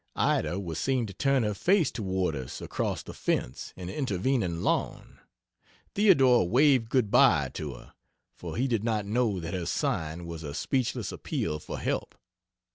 Ida 0.15 0.59
was 0.59 0.79
seen 0.79 1.05
to 1.05 1.13
turn 1.13 1.43
her 1.43 1.53
face 1.53 1.91
toward 1.91 2.35
us 2.35 2.59
across 2.59 3.03
the 3.03 3.13
fence 3.13 3.71
and 3.77 3.87
intervening 3.87 4.61
lawn 4.63 5.19
Theodore 5.93 6.49
waved 6.49 6.89
good 6.89 7.11
bye 7.11 7.51
to 7.53 7.75
her, 7.75 7.93
for 8.33 8.57
he 8.57 8.67
did 8.67 8.83
not 8.83 9.05
know 9.05 9.39
that 9.39 9.53
her 9.53 9.67
sign 9.67 10.25
was 10.25 10.41
a 10.41 10.55
speechless 10.55 11.11
appeal 11.11 11.59
for 11.59 11.77
help. 11.77 12.15